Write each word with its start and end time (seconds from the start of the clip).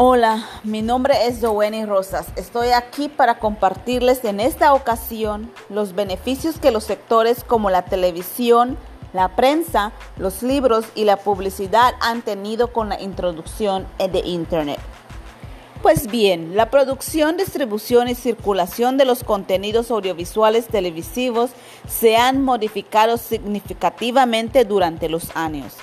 Hola, 0.00 0.48
mi 0.62 0.80
nombre 0.80 1.26
es 1.26 1.40
Joenny 1.40 1.84
Rosas. 1.84 2.28
Estoy 2.36 2.68
aquí 2.68 3.08
para 3.08 3.40
compartirles 3.40 4.24
en 4.24 4.38
esta 4.38 4.72
ocasión 4.72 5.50
los 5.68 5.92
beneficios 5.92 6.60
que 6.60 6.70
los 6.70 6.84
sectores 6.84 7.42
como 7.42 7.68
la 7.68 7.84
televisión, 7.84 8.78
la 9.12 9.34
prensa, 9.34 9.90
los 10.16 10.44
libros 10.44 10.84
y 10.94 11.02
la 11.02 11.16
publicidad 11.16 11.94
han 12.00 12.22
tenido 12.22 12.72
con 12.72 12.90
la 12.90 13.00
introducción 13.02 13.88
de 13.98 14.20
Internet. 14.20 14.78
Pues 15.82 16.06
bien, 16.06 16.54
la 16.54 16.70
producción, 16.70 17.36
distribución 17.36 18.06
y 18.06 18.14
circulación 18.14 18.98
de 18.98 19.04
los 19.04 19.24
contenidos 19.24 19.90
audiovisuales 19.90 20.68
televisivos 20.68 21.50
se 21.88 22.16
han 22.16 22.40
modificado 22.44 23.16
significativamente 23.16 24.64
durante 24.64 25.08
los 25.08 25.34
años 25.34 25.74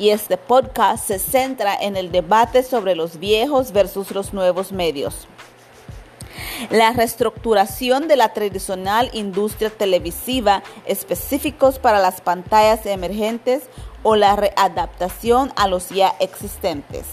y 0.00 0.10
este 0.10 0.38
podcast 0.38 1.06
se 1.06 1.18
centra 1.18 1.74
en 1.74 1.94
el 1.94 2.10
debate 2.10 2.62
sobre 2.62 2.94
los 2.94 3.20
viejos 3.20 3.70
versus 3.70 4.10
los 4.12 4.32
nuevos 4.32 4.72
medios. 4.72 5.28
La 6.70 6.92
reestructuración 6.92 8.08
de 8.08 8.16
la 8.16 8.32
tradicional 8.32 9.10
industria 9.12 9.68
televisiva 9.68 10.62
específicos 10.86 11.78
para 11.78 12.00
las 12.00 12.22
pantallas 12.22 12.86
emergentes 12.86 13.64
o 14.02 14.16
la 14.16 14.36
readaptación 14.36 15.52
a 15.54 15.68
los 15.68 15.90
ya 15.90 16.14
existentes. 16.18 17.04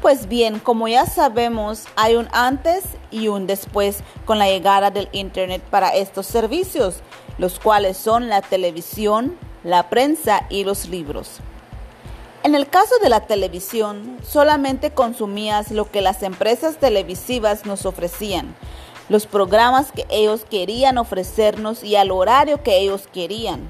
Pues 0.00 0.26
bien, 0.26 0.58
como 0.58 0.88
ya 0.88 1.04
sabemos, 1.04 1.84
hay 1.96 2.14
un 2.14 2.28
antes 2.32 2.84
y 3.10 3.28
un 3.28 3.46
después 3.46 3.98
con 4.24 4.38
la 4.38 4.48
llegada 4.48 4.90
del 4.90 5.10
Internet 5.12 5.60
para 5.68 5.90
estos 5.90 6.26
servicios, 6.26 7.00
los 7.36 7.60
cuales 7.60 7.98
son 7.98 8.30
la 8.30 8.40
televisión, 8.40 9.36
la 9.64 9.90
prensa 9.90 10.46
y 10.48 10.64
los 10.64 10.88
libros. 10.88 11.42
En 12.42 12.54
el 12.54 12.70
caso 12.70 12.94
de 13.02 13.10
la 13.10 13.26
televisión, 13.26 14.16
solamente 14.22 14.92
consumías 14.92 15.70
lo 15.70 15.90
que 15.90 16.00
las 16.00 16.22
empresas 16.22 16.78
televisivas 16.78 17.66
nos 17.66 17.84
ofrecían, 17.84 18.56
los 19.10 19.26
programas 19.26 19.92
que 19.92 20.06
ellos 20.08 20.46
querían 20.48 20.96
ofrecernos 20.96 21.84
y 21.84 21.96
al 21.96 22.10
horario 22.10 22.62
que 22.62 22.78
ellos 22.78 23.08
querían. 23.12 23.68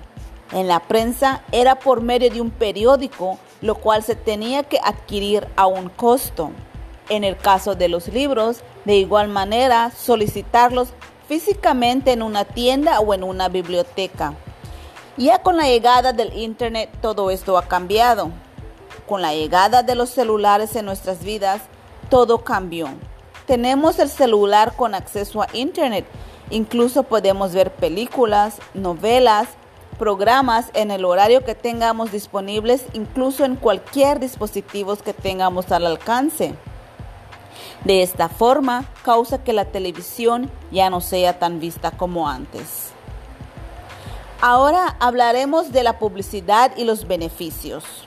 En 0.52 0.68
la 0.68 0.78
prensa 0.78 1.42
era 1.50 1.80
por 1.80 2.00
medio 2.00 2.30
de 2.30 2.40
un 2.40 2.52
periódico, 2.52 3.40
lo 3.60 3.74
cual 3.74 4.04
se 4.04 4.14
tenía 4.14 4.62
que 4.62 4.78
adquirir 4.84 5.48
a 5.56 5.66
un 5.66 5.88
costo. 5.88 6.52
En 7.08 7.24
el 7.24 7.36
caso 7.36 7.74
de 7.74 7.88
los 7.88 8.06
libros, 8.06 8.60
de 8.84 8.94
igual 8.94 9.26
manera, 9.26 9.90
solicitarlos 9.90 10.90
físicamente 11.26 12.12
en 12.12 12.22
una 12.22 12.44
tienda 12.44 13.00
o 13.00 13.14
en 13.14 13.24
una 13.24 13.48
biblioteca. 13.48 14.34
Ya 15.16 15.42
con 15.42 15.56
la 15.56 15.64
llegada 15.64 16.12
del 16.12 16.32
Internet 16.38 16.88
todo 17.02 17.32
esto 17.32 17.58
ha 17.58 17.62
cambiado. 17.62 18.30
Con 19.10 19.22
la 19.22 19.34
llegada 19.34 19.82
de 19.82 19.96
los 19.96 20.10
celulares 20.10 20.76
en 20.76 20.84
nuestras 20.84 21.24
vidas, 21.24 21.62
todo 22.10 22.44
cambió. 22.44 22.86
Tenemos 23.44 23.98
el 23.98 24.08
celular 24.08 24.76
con 24.76 24.94
acceso 24.94 25.42
a 25.42 25.48
Internet. 25.52 26.06
Incluso 26.50 27.02
podemos 27.02 27.52
ver 27.52 27.72
películas, 27.72 28.58
novelas, 28.72 29.48
programas 29.98 30.66
en 30.74 30.92
el 30.92 31.04
horario 31.04 31.44
que 31.44 31.56
tengamos 31.56 32.12
disponibles, 32.12 32.84
incluso 32.92 33.44
en 33.44 33.56
cualquier 33.56 34.20
dispositivo 34.20 34.94
que 34.94 35.12
tengamos 35.12 35.72
al 35.72 35.86
alcance. 35.86 36.54
De 37.82 38.04
esta 38.04 38.28
forma, 38.28 38.84
causa 39.02 39.42
que 39.42 39.52
la 39.52 39.64
televisión 39.64 40.48
ya 40.70 40.88
no 40.88 41.00
sea 41.00 41.36
tan 41.40 41.58
vista 41.58 41.90
como 41.90 42.28
antes. 42.28 42.92
Ahora 44.40 44.94
hablaremos 45.00 45.72
de 45.72 45.82
la 45.82 45.98
publicidad 45.98 46.70
y 46.76 46.84
los 46.84 47.08
beneficios. 47.08 48.06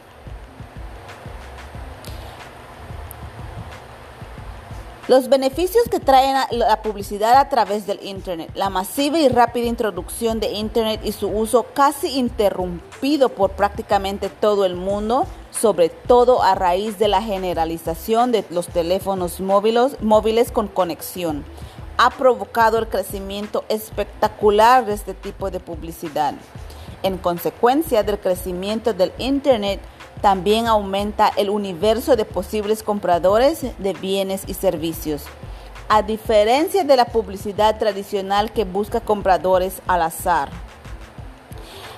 Los 5.09 5.27
beneficios 5.27 5.89
que 5.91 5.99
trae 5.99 6.33
la 6.51 6.81
publicidad 6.81 7.35
a 7.35 7.49
través 7.49 7.85
del 7.85 7.99
Internet, 8.03 8.51
la 8.55 8.69
masiva 8.69 9.19
y 9.19 9.27
rápida 9.27 9.65
introducción 9.65 10.39
de 10.39 10.53
Internet 10.53 11.01
y 11.03 11.11
su 11.11 11.27
uso 11.27 11.65
casi 11.73 12.17
interrumpido 12.17 13.27
por 13.27 13.51
prácticamente 13.51 14.29
todo 14.29 14.63
el 14.63 14.77
mundo, 14.77 15.25
sobre 15.51 15.89
todo 15.89 16.41
a 16.41 16.55
raíz 16.55 16.99
de 16.99 17.09
la 17.09 17.21
generalización 17.21 18.31
de 18.31 18.45
los 18.49 18.67
teléfonos 18.67 19.41
móviles, 19.41 20.01
móviles 20.01 20.53
con 20.53 20.69
conexión, 20.69 21.43
ha 21.97 22.09
provocado 22.09 22.77
el 22.77 22.87
crecimiento 22.87 23.65
espectacular 23.67 24.85
de 24.85 24.93
este 24.93 25.13
tipo 25.13 25.51
de 25.51 25.59
publicidad. 25.59 26.33
En 27.03 27.17
consecuencia 27.17 28.03
del 28.03 28.19
crecimiento 28.19 28.93
del 28.93 29.11
Internet, 29.17 29.81
también 30.23 30.67
aumenta 30.67 31.33
el 31.35 31.49
universo 31.49 32.15
de 32.15 32.23
posibles 32.23 32.81
compradores 32.81 33.59
de 33.77 33.91
bienes 33.91 34.43
y 34.47 34.53
servicios. 34.53 35.25
A 35.89 36.01
diferencia 36.01 36.85
de 36.85 36.95
la 36.95 37.03
publicidad 37.03 37.77
tradicional 37.77 38.53
que 38.53 38.63
busca 38.63 39.01
compradores 39.01 39.81
al 39.85 40.01
azar. 40.01 40.49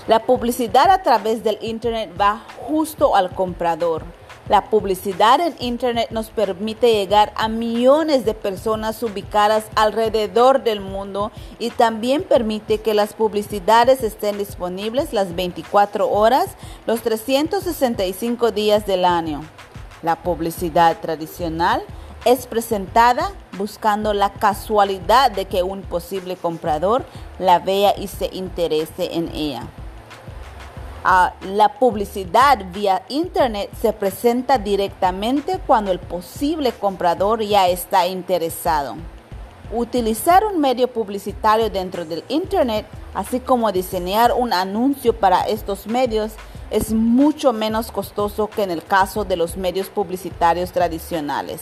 La 0.08 0.24
publicidad 0.24 0.90
a 0.90 1.03
través 1.03 1.44
del 1.44 1.59
Internet 1.62 2.19
va 2.19 2.41
justo 2.68 3.16
al 3.16 3.30
comprador. 3.30 4.03
La 4.48 4.70
publicidad 4.70 5.42
en 5.42 5.56
Internet 5.60 6.10
nos 6.12 6.30
permite 6.30 6.94
llegar 6.94 7.34
a 7.36 7.48
millones 7.48 8.26
de 8.26 8.36
personas 8.36 9.02
ubicadas 9.02 9.66
alrededor 9.74 10.64
del 10.64 10.82
mundo 10.82 11.32
y 11.58 11.72
también 11.72 12.22
permite 12.22 12.80
que 12.80 12.94
las 12.94 13.14
publicidades 13.14 14.04
estén 14.04 14.38
disponibles 14.38 15.14
las 15.14 15.36
24 15.36 16.08
horas, 16.08 16.50
los 16.86 17.02
365 17.02 18.52
días 18.52 18.86
del 18.86 19.06
año. 19.06 19.42
La 20.04 20.22
publicidad 20.22 21.00
tradicional 21.02 21.82
es 22.24 22.46
presentada 22.46 23.32
buscando 23.58 24.14
la 24.14 24.32
casualidad 24.32 25.32
de 25.32 25.46
que 25.46 25.64
un 25.64 25.82
posible 25.82 26.36
comprador 26.36 27.04
la 27.40 27.58
vea 27.58 27.96
y 27.98 28.08
se 28.08 28.30
interese 28.32 29.16
en 29.16 29.30
ella 29.30 29.64
la 31.42 31.70
publicidad 31.80 32.66
vía 32.74 33.04
Internet 33.10 33.70
se 33.80 33.94
presenta 33.94 34.58
directamente 34.58 35.60
cuando 35.68 35.92
el 35.92 36.00
posible 36.00 36.72
comprador 36.72 37.44
ya 37.44 37.68
está 37.68 38.08
interesado. 38.08 38.96
Utilizar 39.72 40.44
un 40.46 40.60
medio 40.60 40.88
publicitario 40.88 41.70
dentro 41.70 42.06
del 42.06 42.24
Internet, 42.28 42.88
así 43.14 43.40
como 43.40 43.72
diseñar 43.72 44.34
un 44.34 44.52
anuncio 44.52 45.14
para 45.14 45.42
estos 45.42 45.86
medios, 45.86 46.32
es 46.72 46.92
mucho 46.92 47.54
menos 47.54 47.92
costoso 47.92 48.48
que 48.48 48.64
en 48.64 48.72
el 48.72 48.84
caso 48.84 49.26
de 49.26 49.38
los 49.38 49.58
medios 49.58 49.90
publicitarios 49.90 50.72
tradicionales. 50.72 51.62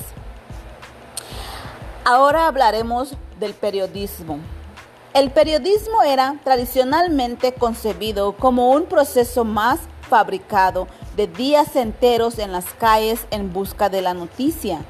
Ahora 2.06 2.48
hablaremos 2.48 3.16
del 3.40 3.53
periodismo. 3.53 4.40
El 5.13 5.29
periodismo 5.29 6.01
era 6.01 6.40
tradicionalmente 6.44 7.53
concebido 7.53 8.34
como 8.34 8.72
un 8.72 8.85
proceso 8.85 9.46
más 9.46 9.79
fabricado 10.09 10.88
de 11.16 11.28
días 11.28 11.75
enteros 11.75 12.40
en 12.40 12.51
las 12.51 12.66
calles 12.79 13.28
en 13.29 13.53
busca 13.53 13.90
de 13.90 14.02
la 14.02 14.16
noticia, 14.16 14.81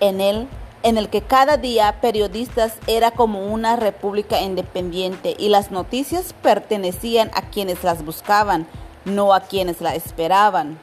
en 0.00 0.20
el, 0.20 0.48
en 0.82 0.98
el 0.98 1.08
que 1.08 1.22
cada 1.22 1.56
día 1.56 2.00
periodistas 2.00 2.74
era 2.88 3.12
como 3.12 3.46
una 3.46 3.76
república 3.76 4.40
independiente 4.40 5.36
y 5.38 5.50
las 5.50 5.70
noticias 5.70 6.34
pertenecían 6.42 7.30
a 7.34 7.42
quienes 7.42 7.84
las 7.84 8.04
buscaban, 8.04 8.66
no 9.04 9.32
a 9.32 9.40
quienes 9.42 9.80
la 9.80 9.94
esperaban. 9.94 10.80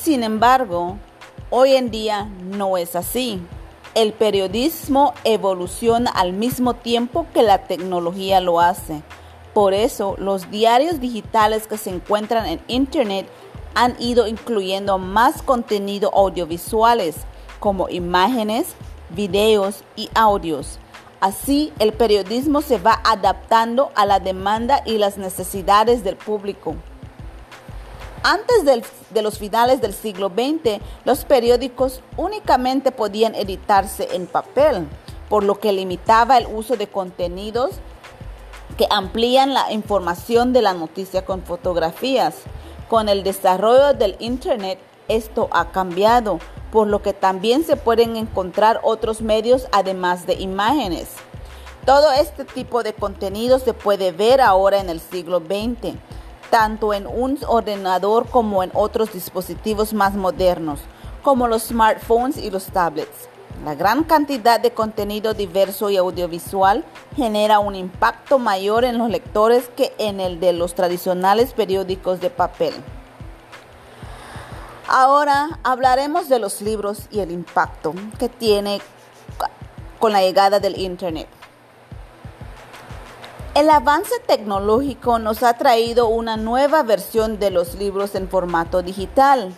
Sin 0.00 0.22
embargo, 0.22 0.96
hoy 1.50 1.74
en 1.74 1.90
día 1.90 2.28
no 2.52 2.76
es 2.78 2.94
así. 2.94 3.42
El 3.94 4.12
periodismo 4.12 5.14
evoluciona 5.24 6.12
al 6.12 6.32
mismo 6.32 6.74
tiempo 6.74 7.26
que 7.34 7.42
la 7.42 7.64
tecnología 7.64 8.40
lo 8.40 8.60
hace. 8.60 9.02
Por 9.52 9.74
eso, 9.74 10.14
los 10.16 10.48
diarios 10.48 11.00
digitales 11.00 11.66
que 11.66 11.76
se 11.76 11.90
encuentran 11.90 12.46
en 12.46 12.60
Internet 12.68 13.26
han 13.74 13.96
ido 14.00 14.28
incluyendo 14.28 14.98
más 14.98 15.42
contenido 15.42 16.12
audiovisuales 16.14 17.16
como 17.58 17.88
imágenes, 17.88 18.74
videos 19.10 19.82
y 19.96 20.08
audios. 20.14 20.78
Así, 21.20 21.72
el 21.80 21.92
periodismo 21.92 22.62
se 22.62 22.78
va 22.78 23.00
adaptando 23.04 23.90
a 23.96 24.06
la 24.06 24.20
demanda 24.20 24.82
y 24.86 24.98
las 24.98 25.18
necesidades 25.18 26.04
del 26.04 26.16
público. 26.16 26.76
Antes 28.22 28.66
de 29.10 29.22
los 29.22 29.38
finales 29.38 29.80
del 29.80 29.94
siglo 29.94 30.28
XX, 30.28 30.82
los 31.06 31.24
periódicos 31.24 32.02
únicamente 32.18 32.92
podían 32.92 33.34
editarse 33.34 34.08
en 34.12 34.26
papel, 34.26 34.86
por 35.30 35.42
lo 35.42 35.58
que 35.58 35.72
limitaba 35.72 36.36
el 36.36 36.46
uso 36.46 36.76
de 36.76 36.86
contenidos 36.86 37.70
que 38.76 38.86
amplían 38.90 39.54
la 39.54 39.72
información 39.72 40.52
de 40.52 40.60
la 40.60 40.74
noticia 40.74 41.24
con 41.24 41.42
fotografías. 41.42 42.34
Con 42.90 43.08
el 43.08 43.22
desarrollo 43.22 43.94
del 43.94 44.16
Internet, 44.18 44.78
esto 45.08 45.48
ha 45.50 45.70
cambiado, 45.70 46.40
por 46.72 46.88
lo 46.88 47.00
que 47.00 47.14
también 47.14 47.64
se 47.64 47.76
pueden 47.76 48.16
encontrar 48.16 48.80
otros 48.82 49.22
medios 49.22 49.66
además 49.72 50.26
de 50.26 50.34
imágenes. 50.34 51.08
Todo 51.86 52.12
este 52.12 52.44
tipo 52.44 52.82
de 52.82 52.92
contenido 52.92 53.58
se 53.58 53.72
puede 53.72 54.12
ver 54.12 54.42
ahora 54.42 54.78
en 54.78 54.90
el 54.90 55.00
siglo 55.00 55.38
XX 55.38 55.96
tanto 56.50 56.92
en 56.92 57.06
un 57.06 57.38
ordenador 57.46 58.28
como 58.28 58.62
en 58.62 58.70
otros 58.74 59.12
dispositivos 59.12 59.94
más 59.94 60.14
modernos, 60.14 60.80
como 61.22 61.48
los 61.48 61.64
smartphones 61.64 62.36
y 62.36 62.50
los 62.50 62.66
tablets. 62.66 63.28
La 63.64 63.74
gran 63.74 64.04
cantidad 64.04 64.58
de 64.58 64.72
contenido 64.72 65.34
diverso 65.34 65.90
y 65.90 65.96
audiovisual 65.96 66.84
genera 67.14 67.58
un 67.58 67.74
impacto 67.74 68.38
mayor 68.38 68.84
en 68.84 68.98
los 68.98 69.10
lectores 69.10 69.68
que 69.76 69.92
en 69.98 70.18
el 70.18 70.40
de 70.40 70.52
los 70.52 70.74
tradicionales 70.74 71.52
periódicos 71.52 72.20
de 72.20 72.30
papel. 72.30 72.74
Ahora 74.88 75.60
hablaremos 75.62 76.28
de 76.28 76.38
los 76.38 76.62
libros 76.62 77.06
y 77.10 77.20
el 77.20 77.30
impacto 77.30 77.94
que 78.18 78.28
tiene 78.28 78.80
con 79.98 80.12
la 80.12 80.22
llegada 80.22 80.58
del 80.58 80.78
Internet. 80.78 81.28
El 83.54 83.68
avance 83.68 84.14
tecnológico 84.26 85.18
nos 85.18 85.42
ha 85.42 85.54
traído 85.54 86.08
una 86.08 86.36
nueva 86.36 86.82
versión 86.82 87.38
de 87.38 87.50
los 87.50 87.74
libros 87.74 88.14
en 88.14 88.28
formato 88.28 88.82
digital 88.82 89.52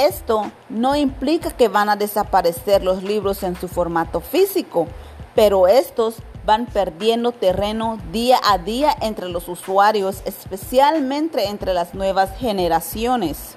esto 0.00 0.50
no 0.70 0.96
implica 0.96 1.50
que 1.50 1.68
van 1.68 1.90
a 1.90 1.96
desaparecer 1.96 2.82
los 2.82 3.02
libros 3.02 3.42
en 3.42 3.54
su 3.54 3.68
formato 3.68 4.20
físico, 4.20 4.86
pero 5.34 5.68
estos 5.68 6.16
van 6.46 6.64
perdiendo 6.64 7.32
terreno 7.32 7.98
día 8.10 8.38
a 8.42 8.56
día 8.56 8.96
entre 9.02 9.28
los 9.28 9.46
usuarios, 9.48 10.22
especialmente 10.24 11.48
entre 11.48 11.74
las 11.74 11.92
nuevas 11.92 12.34
generaciones. 12.38 13.56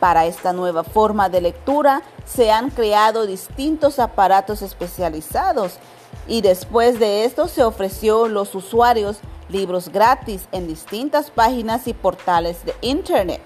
Para 0.00 0.26
esta 0.26 0.52
nueva 0.52 0.84
forma 0.84 1.30
de 1.30 1.40
lectura 1.40 2.02
se 2.26 2.52
han 2.52 2.68
creado 2.68 3.26
distintos 3.26 3.98
aparatos 3.98 4.60
especializados 4.60 5.78
y 6.26 6.42
después 6.42 6.98
de 6.98 7.24
esto 7.24 7.48
se 7.48 7.64
ofreció 7.64 8.26
a 8.26 8.28
los 8.28 8.54
usuarios 8.54 9.18
libros 9.48 9.88
gratis 9.88 10.46
en 10.52 10.68
distintas 10.68 11.30
páginas 11.30 11.88
y 11.88 11.94
portales 11.94 12.64
de 12.64 12.74
Internet. 12.82 13.40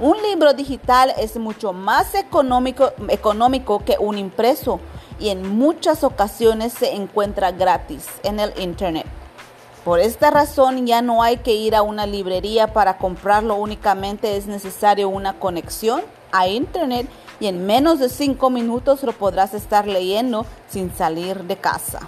Un 0.00 0.20
libro 0.22 0.52
digital 0.54 1.14
es 1.18 1.36
mucho 1.36 1.72
más 1.72 2.14
económico, 2.14 2.92
económico 3.08 3.78
que 3.84 3.96
un 3.98 4.18
impreso 4.18 4.80
y 5.18 5.28
en 5.28 5.56
muchas 5.56 6.02
ocasiones 6.02 6.72
se 6.72 6.94
encuentra 6.94 7.52
gratis 7.52 8.06
en 8.24 8.40
el 8.40 8.52
Internet. 8.60 9.06
Por 9.84 10.00
esta 10.00 10.30
razón 10.30 10.86
ya 10.86 11.02
no 11.02 11.22
hay 11.22 11.36
que 11.36 11.54
ir 11.54 11.76
a 11.76 11.82
una 11.82 12.06
librería 12.06 12.72
para 12.72 12.98
comprarlo, 12.98 13.54
únicamente 13.54 14.36
es 14.36 14.46
necesario 14.46 15.08
una 15.08 15.38
conexión 15.38 16.02
a 16.34 16.48
Internet 16.48 17.08
y 17.40 17.46
en 17.46 17.64
menos 17.64 18.00
de 18.00 18.08
5 18.08 18.50
minutos 18.50 19.02
lo 19.04 19.12
podrás 19.12 19.54
estar 19.54 19.86
leyendo 19.86 20.44
sin 20.68 20.92
salir 20.94 21.44
de 21.44 21.56
casa. 21.56 22.00